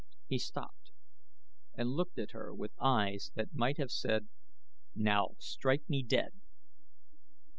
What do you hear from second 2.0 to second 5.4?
at her with eyes that might have said: "Now,